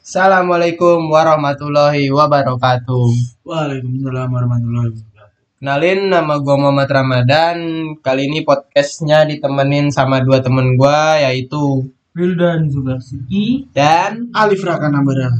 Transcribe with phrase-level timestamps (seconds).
[0.00, 3.04] Assalamualaikum warahmatullahi wabarakatuh.
[3.44, 5.60] Waalaikumsalam warahmatullahi wabarakatuh.
[5.60, 7.56] Kenalin nama gue Muhammad Ramadan.
[8.00, 11.84] Kali ini podcastnya ditemenin sama dua temen gue yaitu
[12.16, 13.68] Wildan Subarsiki.
[13.76, 15.36] dan Alif Raka Nabara.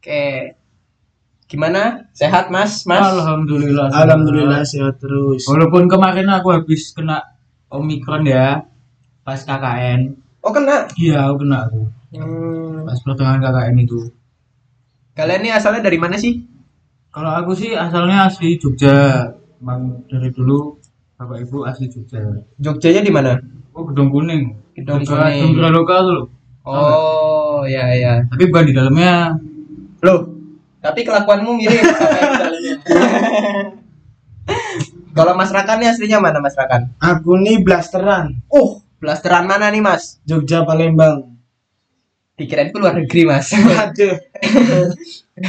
[0.00, 0.56] Oke.
[1.44, 2.08] Gimana?
[2.16, 2.88] Sehat Mas?
[2.88, 3.04] Mas?
[3.04, 3.92] Alhamdulillah.
[3.92, 5.44] Alhamdulillah sehat terus.
[5.44, 7.20] Walaupun kemarin aku habis kena
[7.68, 8.64] Omikron ya.
[9.20, 10.21] Pas KKN.
[10.42, 10.90] Oh kena.
[10.98, 11.80] Iya, aku kena aku.
[12.12, 12.82] Hmm.
[12.82, 13.98] Pas pertengahan KKN itu.
[15.14, 16.42] Kalian ini asalnya dari mana sih?
[17.14, 19.30] Kalau aku sih asalnya asli Jogja.
[19.62, 20.74] Emang dari dulu
[21.14, 22.18] Bapak Ibu asli Jogja.
[22.58, 23.38] Jogjanya di mana?
[23.70, 24.50] Oh, Gedung Kuning.
[24.74, 25.54] Gedung Kuning.
[25.54, 26.22] Jogja lokal tuh.
[26.66, 28.26] Oh, ya ya.
[28.26, 29.38] Tapi bukan di dalamnya.
[30.02, 30.26] Loh,
[30.82, 32.74] tapi kelakuanmu mirip sama yang di dalamnya.
[35.12, 36.98] Kalau Mas Rakan nih aslinya mana Mas Rakan?
[36.98, 40.22] Aku nih blasteran Uh, blasteran mana nih Mas?
[40.22, 41.34] Jogja Palembang.
[42.38, 43.50] Dikirain luar negeri Mas.
[43.82, 44.14] Aduh.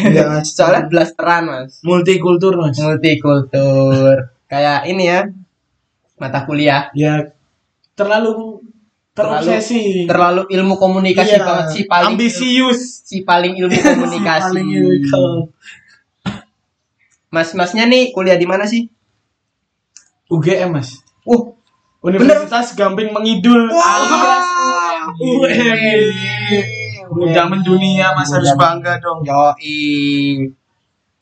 [0.09, 0.57] ya, Mas.
[0.57, 1.77] Soalnya blasteran Mas.
[1.85, 2.73] multikultur mas.
[2.81, 4.33] Multikultur.
[4.49, 5.29] Kayak ini ya.
[6.17, 6.89] Mata kuliah.
[6.97, 7.29] Ya
[7.93, 8.65] terlalu
[9.13, 10.09] terobsesi.
[10.09, 12.79] Terlalu ilmu komunikasi Iya, banget si paling ambisius.
[13.05, 14.49] si paling ilmu komunikasi.
[14.49, 15.53] Paling ilmu.
[17.29, 18.89] Mas-masnya nih kuliah di mana sih?
[20.29, 21.01] UGM mas.
[21.25, 21.53] Uh,
[22.03, 23.71] Universitas Gamping Mengidul.
[25.23, 25.95] UMY.
[27.13, 29.23] Udah mendunia mas harus bangga dong.
[29.23, 30.51] Yoi.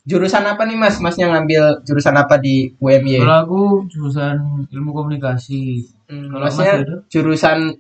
[0.02, 0.98] Jurusan apa nih Mas?
[0.98, 3.22] Masnya ngambil jurusan apa di UMY?
[3.22, 5.86] Kalau aku jurusan ilmu komunikasi.
[6.10, 7.78] Hmm, kalau Masnya Mas jurusan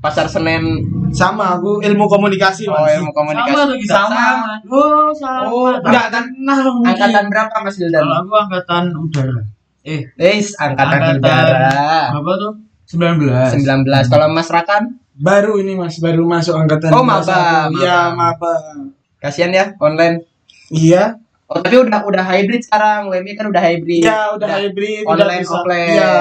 [0.00, 0.64] Pasar Senen
[1.12, 2.96] Sama aku ilmu komunikasi oh, mas.
[2.96, 3.52] ilmu komunikasi.
[3.52, 3.92] Sama tuh kita.
[3.92, 4.26] Sama.
[4.64, 5.40] Oh, sama.
[5.52, 6.90] Oh, Enggak kenal mungkin.
[6.96, 8.02] Angkatan berapa Mas Wildan?
[8.02, 9.42] Kalau aku angkatan udara.
[9.80, 12.12] Eh, Eh, angkatan udara.
[12.12, 12.52] Berapa tuh?
[12.90, 13.54] 19.
[13.54, 14.10] 19.
[14.10, 16.96] Kalau Mas Rakan, Baru ini mas, baru masuk angkatan.
[16.96, 18.40] Oh, maba, Iya maba.
[18.40, 18.52] maba.
[19.20, 20.24] kasihan ya online.
[20.72, 21.20] Iya.
[21.44, 23.12] Oh, tapi udah udah hybrid sekarang.
[23.12, 24.00] UMY kan udah hybrid.
[24.00, 25.52] Iya udah hybrid, udah online bisa.
[25.52, 25.92] offline.
[25.92, 26.14] Iya.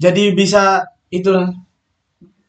[0.00, 1.36] Jadi bisa itu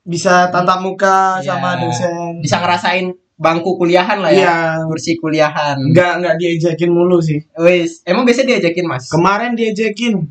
[0.08, 1.60] bisa tatap muka Iya.
[1.60, 2.40] sama dosen.
[2.40, 3.06] Bisa ngerasain
[3.36, 4.40] bangku kuliahan lah ya.
[4.40, 4.56] Iya.
[4.88, 5.76] Kursi kuliahan.
[5.92, 7.44] Enggak enggak diajakin mulu sih.
[7.60, 9.12] Wis, emang biasanya diajakin Mas?
[9.12, 10.24] Kemarin diajakin.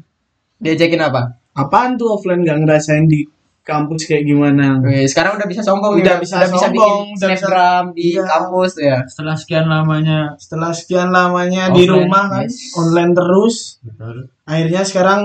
[0.64, 1.22] Diajakin apa?
[1.52, 3.22] Apaan tuh offline nggak ngerasain di
[3.60, 4.80] kampus kayak gimana?
[4.80, 6.24] Wih, sekarang udah bisa sombong Udah nih.
[6.24, 8.22] bisa udah bisa sombong, bikin udah bisa- di Iya.
[8.24, 8.96] kampus ya.
[9.04, 12.72] Setelah sekian lamanya Setelah sekian lamanya di rumah kan yes.
[12.74, 14.28] online terus, Betul.
[14.44, 15.20] akhirnya sekarang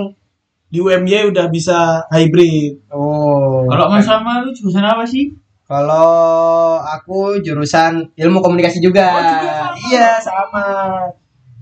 [0.70, 2.78] di UMY udah bisa hybrid.
[2.94, 3.66] Oh.
[3.66, 5.34] Kalau Mas Rama lu jurusan apa sih?
[5.66, 6.10] Kalau
[6.80, 9.06] aku jurusan ilmu komunikasi juga.
[9.08, 9.76] Oh, juga sama.
[9.86, 10.66] Iya, sama.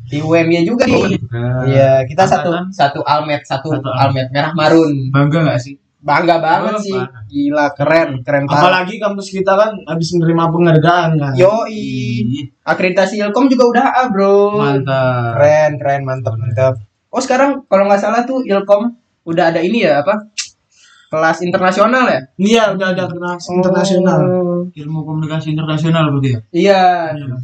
[0.07, 1.19] Di UMY juga nih.
[1.67, 2.71] Iya, kita satu Angkatan?
[2.71, 5.11] satu almet, satu, Satu almet merah marun.
[5.11, 5.75] Bangga gak sih?
[5.97, 6.95] Bangga banget Oh, sih.
[6.95, 7.21] parah.
[7.27, 8.63] Gila, keren, keren banget.
[8.63, 11.33] Apalagi kampus kita kan habis menerima penghargaan kan.
[11.35, 11.75] Yoi.
[12.23, 14.55] Ih, Akreditasi Ilkom juga udah A, Bro.
[14.55, 15.35] Mantap.
[15.35, 16.73] Keren, keren, mantap, mantap.
[17.07, 20.31] Oh sekarang kalau nggak salah tuh Ilkom udah ada ini ya apa?
[21.07, 22.19] Kelas internasional ya?
[22.35, 24.19] Iya udah ada kelas internasional.
[24.21, 24.59] Oh.
[24.69, 26.39] Ilmu komunikasi internasional berarti ya?
[26.53, 26.83] Iya.
[27.15, 27.35] Iya.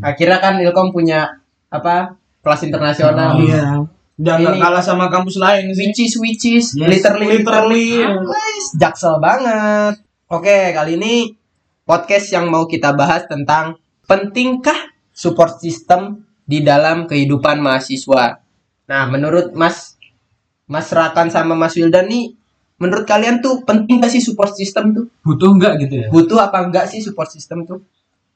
[0.00, 1.39] Akhirnya kan Ilkom punya
[1.70, 2.18] apa?
[2.42, 3.38] Kelas internasional.
[3.38, 3.86] Oh, Iya.
[4.20, 5.88] Udah nggak Ini- kalah sama kampus lain sih.
[5.88, 8.04] Which is which is Yes, literally literally.
[8.04, 10.04] Guys, jaksel banget.
[10.28, 11.32] Oke, kali ini
[11.82, 14.76] podcast yang mau kita bahas tentang pentingkah
[15.10, 18.44] support system di dalam kehidupan mahasiswa.
[18.84, 19.96] Nah, menurut Mas
[20.68, 22.36] Mas Rakan sama Mas Wildan nih,
[22.76, 25.06] menurut kalian tuh penting gak sih support system tuh?
[25.24, 26.06] Butuh enggak gitu ya?
[26.12, 27.80] Butuh apa enggak sih support system tuh?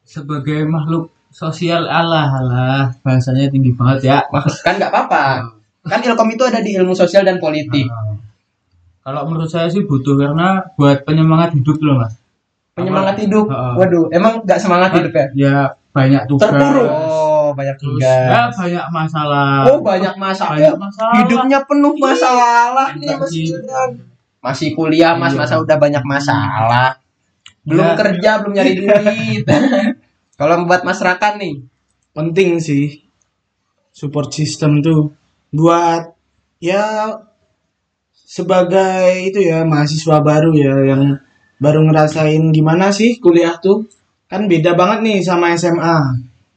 [0.03, 4.19] Sebagai makhluk sosial Allah Allah bahasanya tinggi banget ya.
[4.31, 5.23] Maksud kan nggak apa-apa.
[5.85, 7.85] Kan Ilkom itu ada di ilmu sosial dan politik.
[7.85, 8.17] Nah,
[9.05, 12.17] Kalau menurut saya sih butuh karena buat penyemangat hidup loh mas.
[12.73, 13.53] Penyemangat hidup.
[13.53, 13.73] Heeh.
[13.77, 15.27] Waduh, emang nggak semangat hidup ya?
[15.37, 15.57] Ya
[15.93, 16.49] banyak tugas.
[16.49, 16.89] Terpuruk.
[16.89, 18.17] Oh, banyak Terus tugas.
[18.33, 19.69] ya banyak masalah.
[19.69, 20.57] Oh banyak masalah.
[20.57, 21.15] Banyak Oh, masalah.
[21.21, 23.33] Hidupnya penuh masalah nih Mas.
[24.41, 25.41] Masih kuliah Mas, Iya.
[25.45, 26.97] masa udah banyak masalah.
[27.61, 27.93] Belum Ya.
[27.93, 29.45] kerja, belum nyari duit.
[30.35, 31.55] Kalau buat Mas Rakan nih,
[32.11, 33.03] Penting sih
[33.91, 35.11] support system tuh
[35.51, 36.15] buat
[36.59, 37.11] ya
[38.15, 41.03] sebagai itu ya mahasiswa baru ya yang
[41.59, 43.87] baru ngerasain gimana sih kuliah tuh
[44.27, 45.97] kan beda banget nih sama SMA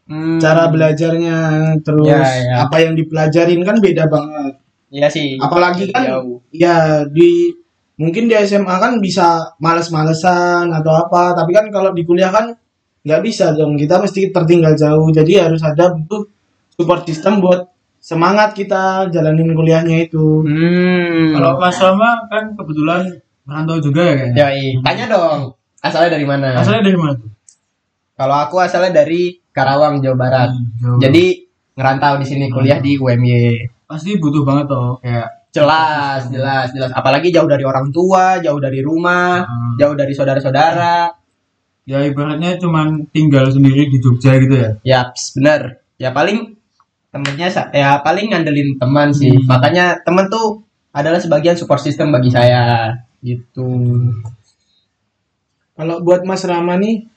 [0.10, 1.38] hmm, cara belajarnya
[1.86, 2.54] terus Ya, ya.
[2.66, 4.54] apa yang dipelajarin kan beda banget
[4.90, 5.36] Iya sih.
[5.38, 6.42] apalagi kan Jauh.
[6.50, 7.54] ya di
[7.98, 12.54] mungkin di SMA kan bisa males-malesan atau apa tapi kan kalau di kuliah kan
[13.08, 16.28] nggak bisa dong kita mesti tertinggal jauh jadi harus ada butuh
[16.76, 17.72] support system buat
[18.04, 21.40] semangat kita jalanin kuliahnya itu Hmm.
[21.40, 23.08] Kalau Mas Rama kan kebetulan
[23.48, 24.36] merantau juga ya kayaknya.
[24.36, 24.72] Ya, iya.
[24.84, 25.40] Tanya dong.
[25.80, 26.48] Asalnya dari mana?
[26.60, 27.32] Asalnya dari mana tuh?
[28.18, 30.50] Kalau aku asalnya dari Karawang, Jawa Barat.
[30.84, 31.00] Jauh.
[31.00, 33.72] Jadi ngerantau di sini kuliah di UMY.
[33.88, 36.92] pasti butuh banget toh kayak Jelas, jelas, jelas.
[36.94, 41.10] Apalagi jauh dari orang tua, jauh dari rumah, uh, jauh dari saudara-saudara.
[41.88, 44.70] Ya ibaratnya cuman tinggal sendiri di Jogja gitu ya.
[44.84, 45.80] Yaps, bener.
[45.96, 46.60] Ya paling
[47.08, 49.32] temennya ya paling ngandelin teman sih.
[49.32, 49.48] Hmm.
[49.48, 52.92] Makanya teman tuh adalah sebagian support system bagi saya.
[53.24, 53.68] Gitu.
[55.80, 57.08] Kalau buat Mas Rama nih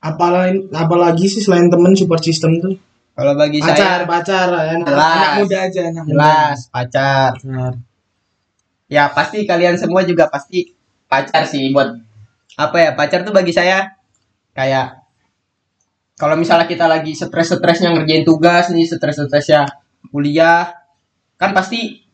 [0.00, 2.76] apalagi apalagi sih selain temen support system tuh
[3.14, 5.14] Kalau bagi pacar saya pacar anak, Jelas.
[5.14, 6.10] anak muda aja anak muda.
[6.10, 7.30] jelas pacar.
[7.38, 7.72] Pacar.
[8.90, 10.74] Ya pasti kalian semua juga pasti
[11.06, 11.94] pacar sih buat
[12.54, 13.98] apa ya pacar tuh bagi saya
[14.54, 15.02] kayak
[16.14, 19.66] kalau misalnya kita lagi stres-stresnya ngerjain tugas nih stres-stresnya
[20.14, 20.70] kuliah
[21.34, 22.06] kan pasti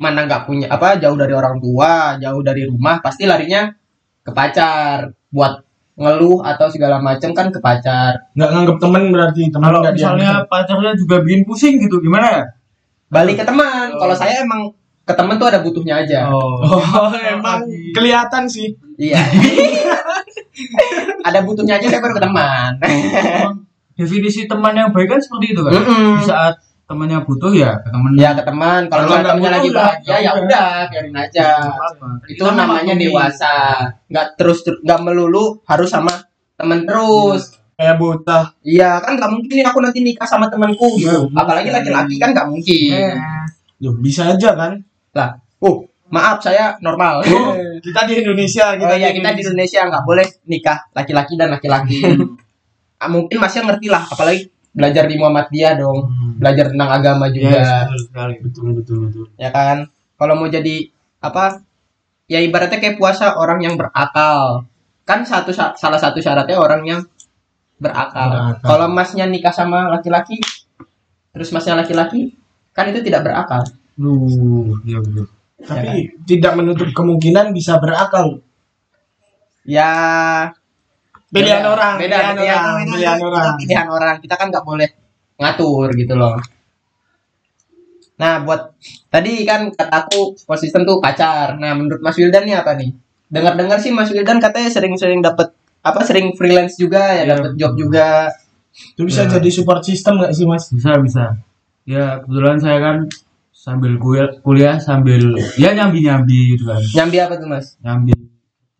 [0.00, 3.68] mana nggak punya apa jauh dari orang tua jauh dari rumah pasti larinya
[4.22, 5.10] ke pacar.
[5.32, 8.32] Buat ngeluh atau segala macam kan ke pacar.
[8.32, 10.48] Nggak nganggep temen berarti temen Kalau misalnya dianggap.
[10.48, 12.26] pacarnya juga bikin pusing gitu gimana?
[12.30, 12.44] Ya?
[13.12, 13.92] balik ke teman.
[13.92, 14.72] Kalau saya emang
[15.04, 16.32] ke teman tuh ada butuhnya aja.
[16.32, 17.12] Oh.
[17.36, 19.22] Emang kelihatan sih iya.
[21.28, 23.62] Ada butuhnya aja saya baru ke teman Emang
[23.96, 25.72] definisi teman yang baik kan seperti itu kan.
[25.72, 26.20] Mm-mm.
[26.20, 26.54] Di saat
[26.88, 28.10] temannya butuh ya ke temen.
[28.18, 28.80] ya ke teman.
[28.88, 31.48] Kalau misalnya butuh lagi ya, bahagia ya ya udah biarin aja.
[32.28, 33.54] Itu Kita namanya dewasa.
[34.08, 36.12] Nggak terus nggak melulu harus sama
[36.56, 37.56] temen terus.
[37.76, 38.44] Kayak bocah.
[38.60, 41.32] Iya kan nggak mungkin aku nanti nikah sama temanku gitu.
[41.32, 42.92] Iya, apalagi laki-laki kan nggak mungkin.
[42.92, 43.16] Eh,
[43.82, 44.78] Loh, bisa aja kan?
[45.16, 47.24] Lah oh maaf saya normal.
[47.86, 49.80] Kita di Indonesia kita oh iya kita di Indonesia.
[49.88, 51.98] Nggak boleh nikah laki-laki dan laki-laki.
[53.02, 56.06] Ah, mungkin masnya ngerti lah apalagi belajar di Muhammadiyah dong.
[56.06, 56.38] Hmm.
[56.38, 57.58] belajar tentang agama Yes, juga.
[57.82, 58.34] betul sekali.
[58.38, 59.24] betul betul betul.
[59.34, 59.90] Ya kan?
[60.14, 60.86] Kalau mau jadi
[61.18, 61.58] apa
[62.30, 64.62] ya ibaratnya kayak puasa orang yang berakal.
[65.02, 67.00] Kan satu salah satu syaratnya orang yang
[67.74, 68.62] berakal, Berakal.
[68.62, 70.38] kalau masnya nikah sama laki-laki
[71.34, 72.30] terus masnya laki-laki
[72.70, 73.66] kan itu tidak berakal.
[73.98, 75.26] Duh, iya betul.
[75.62, 78.42] Tapi tidak menutup kemungkinan bisa berakal.
[79.62, 79.90] Ya.
[81.32, 82.16] Pilihan beda, orang beda.
[82.18, 82.44] pilihan beda.
[82.44, 82.76] Ya, orang.
[82.92, 83.52] pilihan orang.
[83.56, 84.16] pilihan orang.
[84.20, 84.88] Kita kan nggak boleh
[85.40, 86.36] ngatur gitu loh.
[88.20, 88.76] Nah buat
[89.08, 91.56] tadi kan kataku konsisten tuh pacar.
[91.56, 92.92] Nah menurut Mas Wildan nih apa nih?
[93.32, 97.72] Dengar-dengar sih Mas Wildan katanya sering-sering dapat apa sering freelance juga ya Iya, dapat job
[97.74, 98.28] juga.
[98.72, 99.40] Itu bisa Ya.
[99.40, 100.68] jadi support system nggak sih mas?
[100.70, 101.24] Bisa, bisa.
[101.82, 102.96] Ya, kebetulan saya kan
[103.62, 105.22] sambil kuliah, kuliah sambil
[105.54, 106.82] ya nyambi-nyambi gitu kan.
[106.98, 108.10] nyambi apa tuh Mas Nyambi.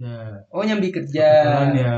[0.03, 1.95] Ya, oh nyambi kerja kebetulan ya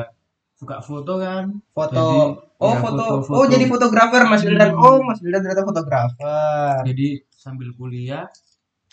[0.54, 1.44] suka foto kan.
[1.72, 2.16] foto Jadi,
[2.60, 3.04] oh ya, foto.
[3.24, 3.36] foto-foto.
[3.40, 4.84] oh jadi fotografer Mas Wildan Hmm.
[4.84, 8.28] oh Mas Wildan ternyata fotografer Jadi sambil kuliah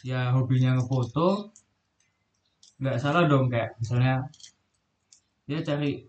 [0.07, 1.51] ya hobinya ngefoto
[2.79, 4.25] nggak salah dong kayak misalnya
[5.45, 6.07] ya cari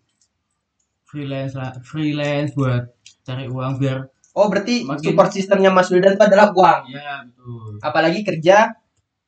[1.04, 2.88] freelance lah freelance buat
[3.26, 7.72] cari uang biar oh berarti Makin- support sistemnya Mas Wildan itu adalah uang ya betul
[7.78, 8.72] apalagi kerja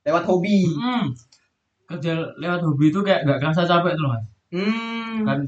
[0.02, 1.12] lewat hobi Hmm.
[1.84, 5.16] kerja lewat hobi itu kayak nggak kerasa capek tuh mas hmm.
[5.22, 5.38] kan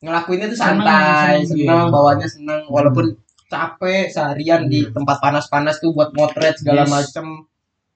[0.00, 1.92] ngelakuinnya tuh santai, seneng, iya.
[1.92, 3.12] bawaannya seneng, walaupun
[3.46, 4.96] capek seharian di Iya.
[4.96, 6.90] tempat panas-panas tuh buat motret segala Yes.
[6.90, 7.26] macem.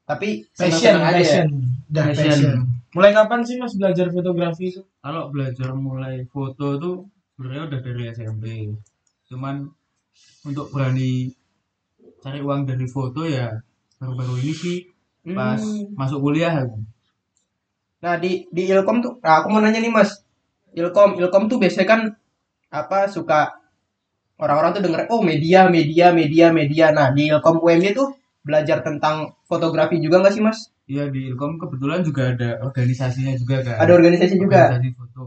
[0.04, 1.08] Tapi passion aja.
[1.08, 1.12] ya.
[1.14, 1.48] passion
[1.86, 2.28] Dah, Passion.
[2.28, 2.56] passion
[2.90, 6.96] mulai kapan sih mas belajar fotografi itu kalau belajar mulai foto tuh
[7.32, 8.44] sebenarnya udah dari SMP
[9.26, 9.64] cuman
[10.48, 11.32] untuk berani
[12.22, 13.48] cari uang dari foto ya
[14.00, 14.78] baru-baru ini sih
[15.36, 15.96] pas Hmm.
[15.96, 16.76] masuk kuliah aku.
[18.04, 20.10] Nah di di Ilkom tuh, nah, aku mau nanya nih mas,
[20.76, 22.00] Ilkom Ilkom tuh biasanya kan
[22.68, 23.56] apa suka
[24.36, 26.86] orang-orang tuh denger oh media media media media.
[26.92, 28.12] Nah di Ilkom UMY tuh
[28.44, 30.58] belajar tentang fotografi juga nggak sih mas?
[30.84, 33.76] Iya di Ilkom kebetulan juga ada organisasinya juga kan.
[33.80, 34.68] Ada organisasi juga.
[34.68, 35.22] Organisasi foto.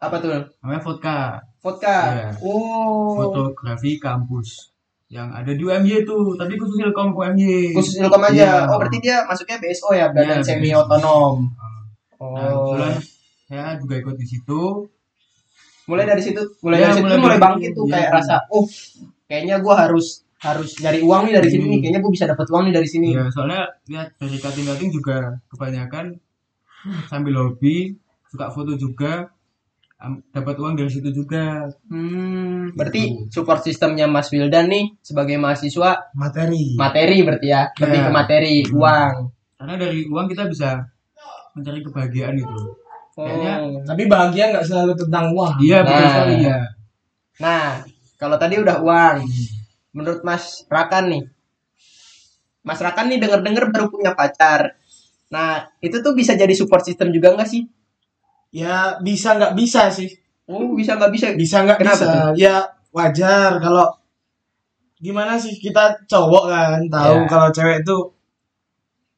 [0.00, 0.30] Apa tuh?
[0.64, 1.16] Namanya Vodka.
[1.62, 1.98] Vodka.
[2.10, 2.28] Iya.
[2.42, 3.14] Oh.
[3.16, 4.74] Fotografi kampus.
[5.06, 7.70] Yang ada di UMY itu, tapi khusus Ilkom UMY.
[7.72, 8.34] khusus Ilkom aja.
[8.34, 8.52] Iya.
[8.66, 10.80] Oh berarti dia masuknya BSO ya, badan Iya, semi BSO.
[10.82, 11.36] otonom.
[12.18, 12.72] Nah, Oh.
[12.72, 12.94] kebetulan
[13.44, 14.60] saya juga ikut di situ.
[15.82, 17.92] mulai dari situ, mulai Iya, dari situ mulai mulai bangkit tuh iya.
[17.92, 18.64] kayak rasa, oh
[19.26, 21.70] kayaknya gua harus harus nyari uang nih dari sini Hmm.
[21.74, 23.08] nih, kayaknya gua bisa dapat uang nih dari sini.
[23.10, 25.16] Ya, soalnya lihat dari kating-kating juga
[25.50, 26.06] kebanyakan
[27.06, 29.34] sambil hobi, suka foto juga,
[30.28, 31.62] dapat uang dari situ juga.
[31.86, 33.38] Hmm, berarti Gitu.
[33.38, 38.06] support sistemnya Mas Wildan nih sebagai mahasiswa materi materi berarti ya, lebih Iya.
[38.06, 38.74] ke materi Hmm.
[38.74, 39.14] uang.
[39.56, 40.70] Karena dari uang kita bisa
[41.54, 42.58] mencari kebahagiaan gitu.
[43.12, 43.84] Kayaknya- Oh.
[43.84, 46.08] tapi bahagia nggak selalu tentang uang Iya, betul Nah.
[46.08, 46.58] sekali ya.
[47.38, 47.64] Nah,
[48.16, 49.16] kalau tadi udah uang,
[49.92, 51.22] menurut Mas Rakan nih,
[52.62, 54.74] Mas Rakan nih denger-denger baru punya pacar.
[55.28, 57.66] Nah, itu tuh bisa jadi support system juga nggak sih?
[58.52, 60.10] Ya bisa nggak bisa sih
[60.50, 61.26] Oh, bisa nggak bisa?
[61.32, 62.56] bisa nggak Kenapa bisa ya
[62.92, 63.86] wajar kalau
[65.00, 67.28] gimana sih kita cowok kan tahu Ya.
[67.30, 67.96] kalau cewek itu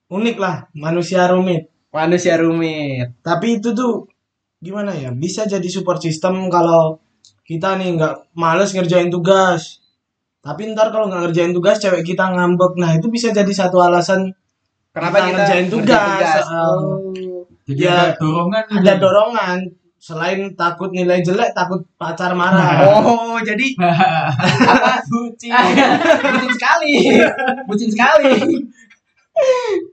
[0.09, 3.07] unik lah manusia rumit Manusia rumit.
[3.23, 4.11] tapi itu tuh
[4.59, 6.99] gimana ya bisa jadi support system kalau
[7.45, 9.83] kita nih nggak males ngerjain tugas
[10.41, 14.33] tapi ntar kalau nggak ngerjain tugas cewek kita ngambek nah itu bisa jadi satu alasan
[14.95, 17.11] Kenapa Kita kita, ngerjain tugas, Oh.
[17.65, 18.79] Jadi Ya, ada dorongan gitu.
[18.79, 19.59] ada dorongan
[19.99, 23.73] selain takut nilai jelek takut pacar marah Oh, jadi
[24.71, 25.01] apa?
[25.09, 25.51] Bucin.
[26.23, 26.95] Bucin sekali.
[27.67, 28.35] Bucin sekali.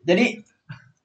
[0.04, 0.38] jadi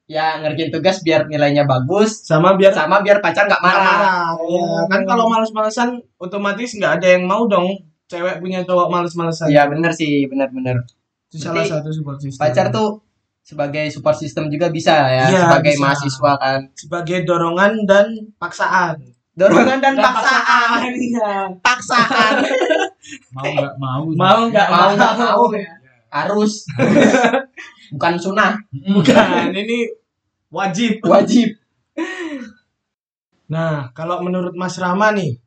[0.07, 3.83] ya ngerjain tugas biar nilainya bagus sama biar sama biar pacar nggak marah.
[3.83, 4.29] marah.
[4.45, 7.75] Ya, kan kalau males-malesan otomatis nggak ada yang mau dong
[8.07, 9.49] cewek punya cowok males-malesan.
[9.49, 10.85] Iya bener sih, bener-bener.
[11.27, 12.39] Itu salah satu support system.
[12.39, 13.06] Pacar tuh
[13.47, 15.83] sebagai support system juga bisa ya, Iya, sebagai bisa.
[15.87, 16.59] mahasiswa kan.
[16.75, 18.99] sebagai dorongan dan paksaan.
[19.39, 20.91] Dorongan dan paksaan.
[20.91, 21.31] Iya.
[21.63, 22.33] Paksaan.
[23.37, 24.03] mau nggak mau.
[24.11, 25.71] Mau nggak mau nggak mau ya.
[26.11, 26.67] harus.
[27.95, 29.87] Bukan sunnah, Bukan, ini
[30.51, 30.99] wajib.
[31.07, 31.55] wajib.
[33.47, 35.39] Nah, kalau menurut Mas Rama nih,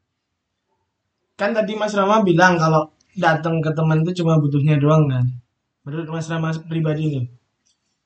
[1.36, 5.20] kan tadi Mas Rama bilang kalau datang ke teman itu cuma butuhnya doang kan.
[5.84, 7.24] Menurut Mas Rama pribadi nih,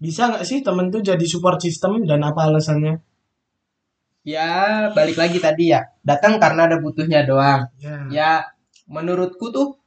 [0.04, 3.00] bisa nggak sih temen tuh jadi support system dan apa alasannya?
[4.24, 5.84] Ya, balik lagi tadi ya.
[6.00, 7.68] Datang karena ada butuhnya doang.
[7.80, 7.96] Ya.
[8.08, 8.30] Ya,
[8.88, 9.80] menurutku tuh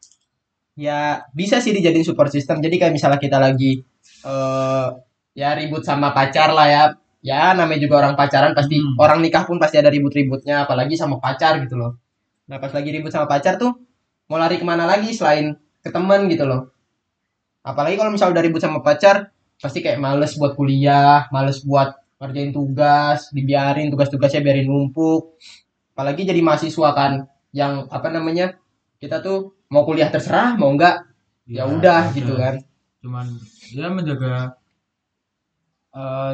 [0.78, 2.62] ya bisa sih dijadiin support system.
[2.62, 3.82] Jadi kayak misalnya kita lagi
[4.26, 4.88] eh
[5.38, 6.84] ya ribut sama pacar lah ya.
[7.26, 8.94] Ya, namanya juga orang pacaran pasti Hmm.
[9.02, 11.98] orang nikah pun pasti ada ribut-ributnya, apalagi sama pacar gitu loh.
[12.48, 13.74] Nah, pas lagi ribut sama pacar tuh
[14.30, 16.72] mau lari ke mana lagi selain ke temen gitu loh.
[17.66, 22.52] Apalagi kalau misalnya udah ribut sama pacar, pasti kayak males buat kuliah, males buat ngerjain
[22.54, 25.38] tugas, dibiarin tugas-tugasnya biarin numpuk.
[25.94, 28.58] Apalagi jadi mahasiswa kan, yang apa namanya
[29.02, 31.06] kita tuh mau kuliah terserah, mau enggak
[31.50, 32.62] ya udah gitu kan.
[33.02, 33.26] Cuman
[33.74, 34.58] dia menjaga
[35.96, 36.34] eh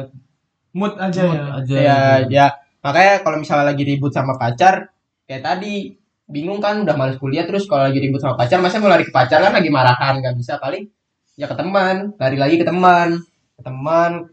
[0.74, 1.44] Mood aja mood ya.
[1.62, 1.74] aja.
[1.78, 2.34] Ya, gitu.
[2.34, 2.46] ya
[2.82, 4.90] makanya kalau misalnya lagi ribut sama pacar,
[5.30, 5.94] kayak tadi
[6.26, 9.14] bingung kan udah males kuliah terus kalau lagi ribut sama pacar masa mau lari ke
[9.14, 10.90] pacar kan lagi marahan nggak bisa paling
[11.34, 12.14] ya ke teman.
[12.18, 13.18] Lari lagi ke teman.
[13.54, 14.30] Ke teman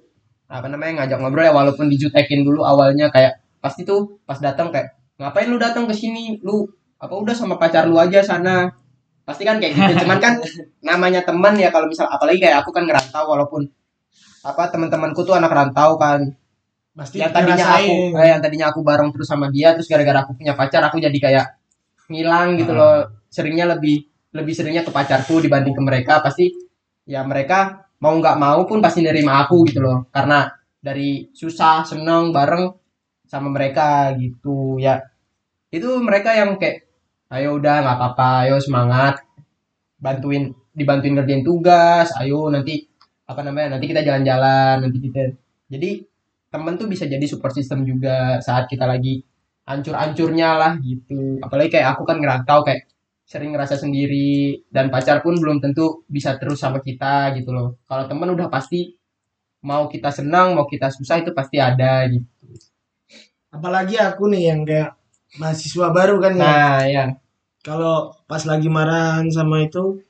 [0.52, 5.00] apa namanya ngajak ngobrol ya walaupun dijutekin dulu awalnya kayak pasti tuh pas datang kayak
[5.16, 6.42] ngapain lu datang ke sini?
[6.44, 6.68] Lu
[7.02, 8.70] apa udah sama pacar lu aja sana.
[9.24, 9.92] Pasti kan kayak gitu.
[10.06, 10.34] Cuman kan
[10.90, 13.64] namanya teman ya kalau misal apalagi kayak aku kan ngerantau walaupun
[14.42, 16.36] apa teman-temanku tuh anak rantau kan.
[16.92, 18.12] Pasti yang tadinya dirasain.
[18.12, 21.00] aku eh, yang tadinya aku bareng terus sama dia terus gara-gara aku punya pacar aku
[21.00, 21.46] jadi kayak
[22.12, 23.08] ngilang gitu loh.
[23.32, 24.04] Seringnya lebih
[24.36, 26.20] lebih seringnya ke pacarku dibanding ke mereka.
[26.20, 26.52] Pasti
[27.06, 30.10] ya mereka mau nggak mau pun pasti nerima aku gitu loh.
[30.10, 30.50] Karena
[30.82, 32.66] dari susah seneng bareng
[33.30, 34.82] sama mereka gitu.
[34.82, 35.02] Ya
[35.72, 36.90] itu mereka yang kayak
[37.32, 39.22] ayo udah nggak apa-apa ayo semangat.
[40.02, 42.88] Bantuin dibantuin ngerjain tugas ayo nanti
[43.28, 45.32] apa namanya nanti kita jalan-jalan nanti kita
[45.72, 46.04] jadi
[46.52, 49.24] temen tuh bisa jadi support system juga saat kita lagi
[49.64, 51.40] hancur-hancurnya lah gitu.
[51.40, 52.92] Apalagi kayak aku kan ngerantau kayak
[53.32, 57.80] sering ngerasa sendiri dan pacar pun belum tentu bisa terus sama kita gitu loh.
[57.88, 58.92] Kalau temen udah pasti
[59.64, 62.28] mau kita senang mau kita susah itu pasti ada gitu.
[63.56, 65.00] Apalagi aku nih yang kayak
[65.40, 66.44] mahasiswa baru kan ya.
[66.44, 67.04] nah ya
[67.64, 70.04] Kalau pas lagi marahan sama itu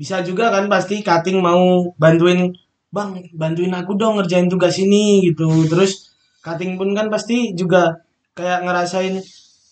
[0.00, 2.48] bisa juga kan pasti cutting mau bantuin
[2.88, 5.44] bang bantuin aku dong ngerjain tugas ini gitu.
[5.68, 8.00] Terus cutting pun kan pasti juga
[8.32, 9.20] kayak ngerasain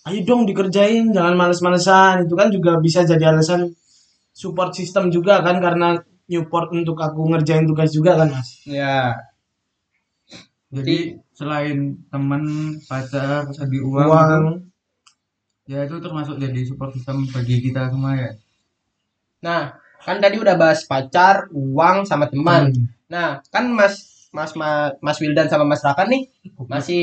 [0.09, 2.15] ayo dong dikerjain jangan males-malesan.
[2.27, 3.61] Itu kan juga bisa jadi alasan
[4.43, 5.89] support system juga kan karena
[6.33, 8.49] support untuk aku ngerjain tugas juga kan mas.
[8.69, 8.97] Ya
[10.77, 10.97] Jadi
[11.39, 11.79] selain
[12.13, 12.43] teman,
[12.89, 14.43] pacar, segi uang, uang.
[14.45, 14.53] itu,
[15.73, 18.31] ya itu termasuk jadi support system bagi kita semua ya.
[19.45, 19.63] nah
[20.07, 22.71] kan tadi udah bahas pacar uang sama teman.
[22.71, 22.87] Hmm.
[23.11, 23.95] Nah, kan Mas
[24.37, 26.23] Mas Ma- Mas Wildan sama Mas Raka nih
[26.71, 27.03] masih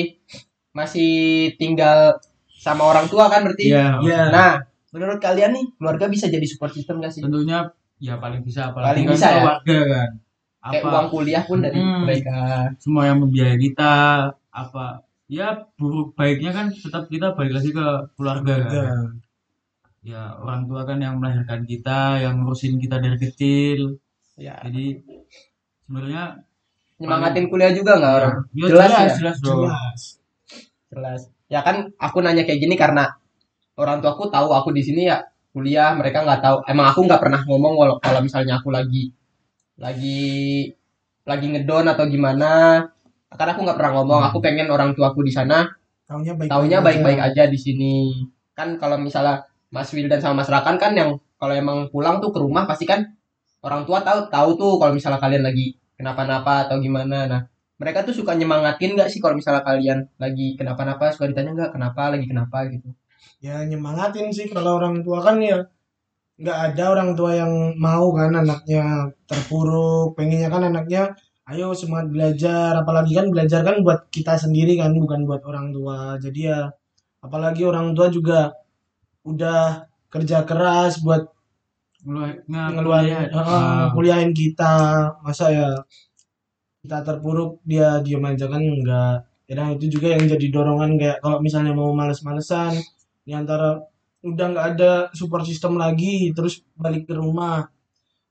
[0.71, 1.11] masih
[1.59, 2.17] tinggal
[2.55, 3.69] sama orang tua kan berarti.
[3.69, 3.99] Iya.
[4.01, 4.51] ya Nah,
[4.91, 7.21] menurut kalian nih keluarga bisa jadi support system gak sih?
[7.21, 7.69] Tentunya
[7.99, 9.35] ya paling bisa Paling apalagi kan bisa ya?
[9.39, 10.09] keluarga kan.
[10.65, 12.01] Kayak Apa uang kuliah pun dari Hmm.
[12.03, 12.37] mereka.
[12.81, 13.93] semua yang membiayai kita
[14.49, 14.85] apa
[15.29, 15.47] ya
[15.77, 17.85] buruk baiknya kan tetap kita balik lagi ke
[18.17, 19.21] keluarga kan.
[20.05, 23.97] Ya orang tua kan yang melahirkan kita, yang ngurusin kita dari kecil.
[24.37, 25.01] Ya, Jadi
[25.85, 26.45] sebenarnya
[26.97, 28.35] nyemangatin kuliah juga nggak orang?
[28.53, 29.15] ya, Jelas jelas, ya?
[29.17, 29.59] jelas dong.
[29.65, 30.01] jelas
[30.93, 31.21] Jelas.
[31.51, 33.09] Ya kan aku nanya kayak gini karena
[33.77, 35.21] orang tuaku tahu aku di sini ya
[35.55, 36.57] kuliah, mereka nggak tahu.
[36.67, 39.13] Emang aku nggak pernah ngomong kalau kalau misalnya aku lagi
[39.79, 40.71] lagi
[41.27, 42.81] lagi ngedon atau gimana.
[43.35, 44.21] Karena aku nggak pernah ngomong.
[44.31, 45.67] Aku pengen orang tuaku di sana
[46.05, 48.13] taunya baik taunya baik-baik aja di sini
[48.53, 49.41] kan kalau misalnya
[49.73, 53.01] Mas Wildan sama Mas Rakan kan yang kalau emang pulang tuh ke rumah pasti kan
[53.65, 57.41] orang tua tahu tahu tuh kalau misalnya kalian lagi kenapa-napa atau gimana nah
[57.75, 62.01] mereka tuh suka nyemangatin nggak sih kalau misalnya kalian lagi kenapa-napa suka ditanya nggak kenapa
[62.15, 62.89] lagi kenapa gitu?
[63.43, 65.67] Ya nyemangatin sih kalau orang tua kan ya
[66.35, 71.15] nggak ada orang tua yang mau kan anaknya terpuruk pengennya kan anaknya
[71.47, 76.15] ayo semangat belajar apalagi kan belajar kan buat kita sendiri kan bukan buat orang tua.
[76.19, 76.71] Jadi ya
[77.23, 78.55] apalagi orang tua juga
[79.27, 81.35] udah kerja keras buat
[82.05, 82.37] Ngeluarin
[82.77, 85.09] ngeluarin uh, kuliahin kita.
[85.25, 85.69] Masa ya
[86.85, 89.17] kita terpuruk dia diem aja kan enggak.
[89.49, 92.77] Ya nah, itu juga yang jadi dorongan kayak kalau misalnya mau males-malesan
[93.25, 93.81] di antara
[94.21, 97.65] udah nggak ada support system lagi terus balik ke rumah.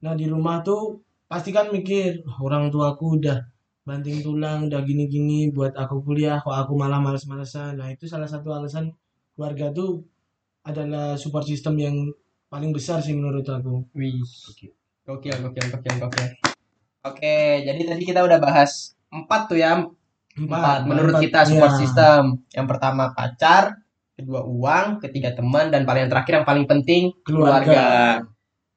[0.06, 3.38] Nah di rumah tuh pasti kan mikir "Wah, orang tuaku udah
[3.86, 7.78] banting tulang udah gini-gini buat aku kuliah kok aku malah males-malesan?
[7.78, 8.94] Nah itu salah satu alasan
[9.34, 10.02] keluarga tuh
[10.66, 11.96] adalah support system yang
[12.50, 13.86] paling besar sih menurut aku.
[13.98, 14.22] Wih.
[15.04, 16.53] Gokil gokil gokil gokil
[17.04, 19.84] oke jadi tadi kita udah bahas empat tuh ya
[20.34, 21.80] empat menurut empat, kita support iya.
[21.80, 22.22] system.
[22.50, 23.78] Yang pertama pacar
[24.14, 27.62] kedua uang ketiga teman dan paling yang terakhir yang paling penting Keluarga.
[27.62, 27.86] keluarga.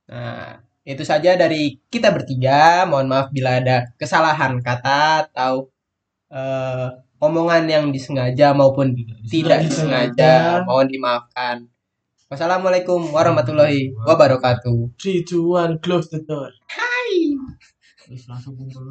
[0.09, 0.47] Nah
[0.87, 2.85] itu saja dari kita bertiga.
[2.85, 5.69] Mohon maaf bila ada kesalahan kata atau
[6.29, 8.93] eh, omongan yang disengaja maupun
[9.25, 11.65] tidak disengaja mohon dimaafkan.
[12.27, 14.99] Wassalamualaikum warahmatullahi wabarakatuh.
[14.99, 16.51] Three two one close the door
[18.07, 18.85] Terus langsung kumpul